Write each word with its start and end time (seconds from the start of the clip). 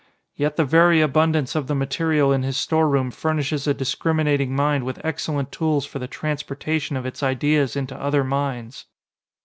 Yet 0.33 0.55
the 0.55 0.65
very 0.65 0.99
abundance 0.99 1.53
of 1.53 1.67
the 1.67 1.75
material 1.75 2.33
in 2.33 2.41
his 2.41 2.57
storeroom 2.57 3.11
furnishes 3.11 3.67
a 3.67 3.73
discriminating 3.75 4.55
mind 4.55 4.83
with 4.83 4.99
excellent 5.05 5.51
tools 5.51 5.85
for 5.85 5.99
the 5.99 6.07
transportation 6.07 6.97
of 6.97 7.05
its 7.05 7.21
ideas 7.21 7.75
into 7.75 7.95
other 7.95 8.23
minds. 8.23 8.87